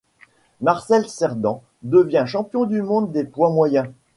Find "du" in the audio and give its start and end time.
2.65-2.81